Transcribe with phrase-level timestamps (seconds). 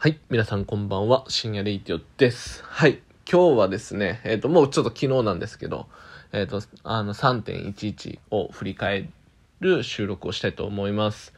[0.00, 0.20] はい。
[0.30, 1.24] 皆さんこんばんは。
[1.26, 2.62] 深夜レイティオです。
[2.62, 3.00] はい。
[3.28, 5.88] 今日はですね、えっ、と、もうちょっと昨日なんですけど、
[6.30, 9.10] えっ、と、あの、3.11を振り返
[9.58, 11.34] る収録をしたいと思います。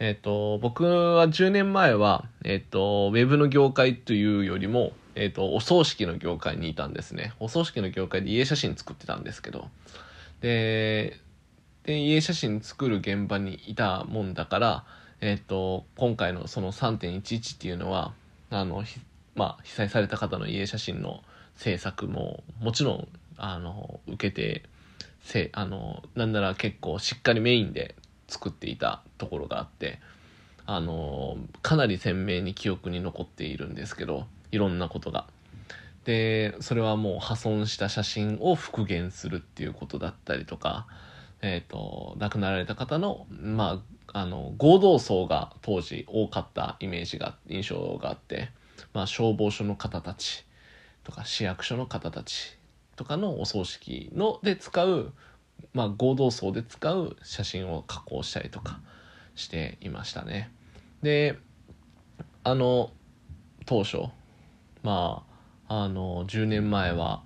[0.00, 7.34] えっ、と、僕は10年前は、えっ、と、ウェブの業界というよりも、えっ、と、お葬式の業界にいたんですね。
[7.38, 9.68] お葬式の業界で家写真作ってたんですけど、
[10.40, 11.16] で、
[11.84, 14.84] で家写真作る現場にいたもんだから、
[15.20, 18.12] えっと今回のその3.11っていうのは
[18.50, 18.84] あの
[19.36, 21.22] まあ、被災された方の家写真の
[21.56, 24.64] 制作ももちろんあの受けて
[25.22, 27.94] せあのなんなら結構しっかりメインで
[28.28, 29.98] 作っていたところがあって
[30.66, 35.26] あのかなり鮮明に記憶に残っているんですけどいろんなことが。
[36.04, 40.86] でそれはもう破損した写真を復元するっていうことだったりとか、
[41.42, 48.50] えー、と亡くなられた方の,、まあ、あの合同葬が当時多かったイメージが印象があって、
[48.92, 50.44] まあ、消防署の方たち
[51.04, 52.58] とか市役所の方たち
[52.96, 55.12] とかのお葬式ので使う、
[55.72, 58.80] まあ、合同葬で使う写真を加工したりとか
[59.34, 60.52] していましたね。
[61.02, 61.38] で
[62.44, 62.90] あの
[63.64, 63.98] 当初
[64.82, 65.24] ま
[65.68, 67.22] ああの10年前は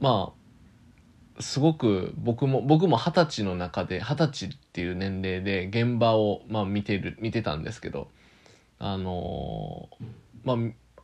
[0.00, 0.45] まあ
[1.40, 8.08] すごく僕も僕も二十歳の中で二十歳っていう年齢で現場を、まあ、見てる見てたんですけど
[8.78, 9.88] あの
[10.44, 10.56] まあ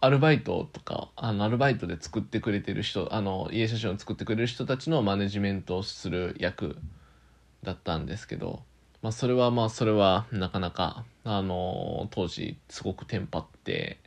[0.05, 6.77] アルバイトとかあのアルバイトで作ってくれてる人あの家写真を作ってくれる人たちのマネジメントをする役
[7.63, 8.63] だったんですけど、
[9.01, 13.99] まあ、それはまあそれはなかなかあの当時すごくテンパって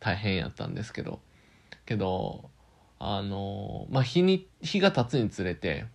[0.00, 1.20] 大変やったんですけど
[1.84, 2.50] けど
[2.98, 5.86] あのまあ日に日が経つにつれて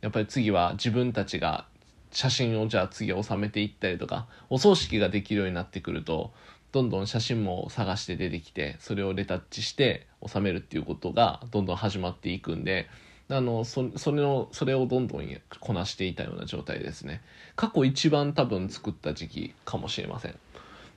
[0.00, 1.66] やっぱり次は自分たちが
[2.10, 6.32] 写真をじゃあ次収めていったりとかお葬式ができるようになってくると
[6.72, 12.88] どんどん写真も探して出てきてそれをレタッチして収めるっていうことがどんどん始まっていくんで
[13.28, 17.22] あのそそれのそれをどんどんこなしていたような状態ですね。
[17.56, 20.34] 過去一番多分作った時期かもしれません。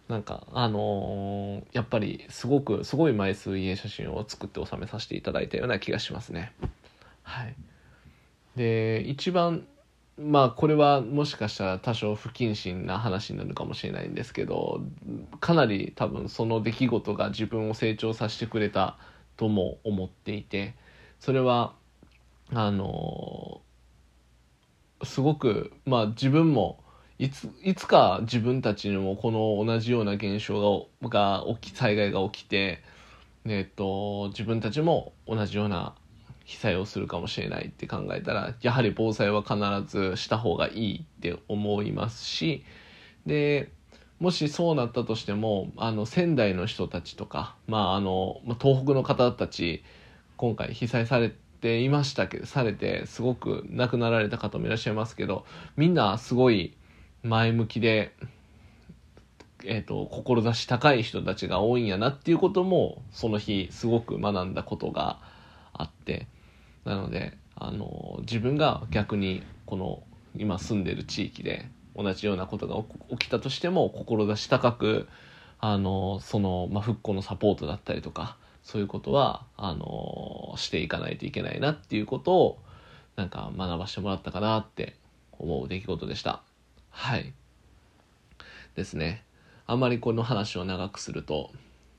[0.08, 6.54] なんかあのーやっぱりすごくすごい枚数家写真を作って収めさせていただいたような気がしますね。
[7.24, 7.56] はい。
[8.56, 9.68] で一番
[10.18, 14.82] まあこれはもしかしたら多少不謹慎な話になるかもしれないんですけど
[15.40, 18.98] かなり多分その出来事が自分を成長させてくれた
[19.36, 20.76] とも思っていて
[21.20, 21.74] それは
[22.52, 23.62] あの
[25.04, 26.84] すごくまあ自分も
[27.20, 32.84] いついつか自分たちにもこの同じような現象がが起き災害が起きて、
[33.46, 35.96] えっと、自分たちも同じような
[36.46, 39.56] 被災をするかもしれないって考えたらやはり防災は必
[39.86, 42.64] ずした方がいいって思いますし
[43.26, 43.72] で
[44.20, 49.84] もしそうなったとしてもあの仙台の人たちとか、まあ、あの東北の方たち
[50.38, 55.46] 今回被災されていましたけどされてすごく亡くなられた方もいらっしゃいますけど
[55.76, 56.77] みんなすごい
[57.28, 58.12] 前向きで、
[59.64, 65.20] えーと、志高い人たちが多いんやなっていうこともその日すごく学んだことが
[65.74, 66.28] あって
[66.86, 70.04] なのであの自分が逆にこの
[70.36, 72.76] 今住んでる地域で同じようなことが
[73.18, 75.08] 起きたとしても志高く
[75.60, 82.60] あのその、まあ、復興のサポートだったりとかそういうことはあのしていかないといけないなっていうことを
[83.16, 84.96] なんか学ばせてもらったかなって
[85.40, 86.44] 思う出来事でした。
[87.00, 87.32] はい。
[88.76, 89.24] ですね。
[89.68, 91.52] あんまりこの話を長くすると、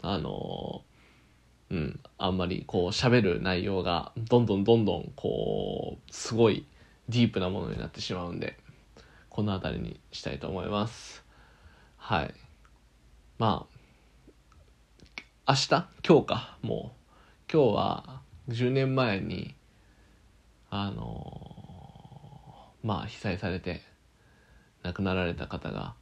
[0.02, 0.82] あの
[1.70, 6.66] うん、あんまりこう喋る内容がどんどんどんどんこう、すごい
[7.08, 8.58] ディープなものになってしまうんで、
[9.30, 11.24] この辺りにしたいと思います。
[11.96, 12.34] はい。
[13.38, 13.66] ま
[15.46, 15.68] あ、明日？
[16.06, 16.92] 今日か、も
[17.48, 17.52] う。
[17.52, 19.54] 今日は10年前に、
[20.70, 23.80] あのまあ被災されて、
[24.82, 25.94] 亡くなられた方が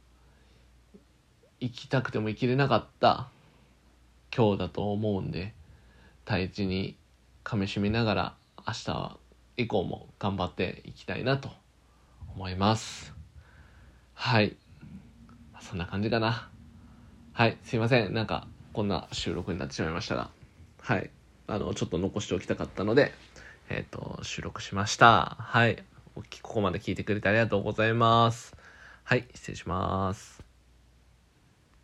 [1.59, 3.27] 生きたくても生きれなかった
[4.35, 5.53] 今日だと思うんで
[6.25, 6.95] 大事に
[7.43, 8.33] かみしみながら
[8.67, 9.17] 明日
[9.55, 11.49] 以降も頑張っていきたいなと
[12.35, 13.13] 思います。
[14.13, 14.55] はい。
[15.61, 16.49] そんな感じかな。
[17.33, 17.57] はい。
[17.63, 18.13] すいません。
[18.13, 20.29] なんかこんな収録になってしまいましたが。
[20.81, 21.09] はい。
[21.47, 23.13] あのちょっと残しておきたかったので
[23.69, 25.37] えっ、ー、と収録しました。
[25.39, 25.77] はい
[26.15, 28.56] ここまで聞いてくれてありがとうございます。
[29.09, 30.36] はい、失礼します。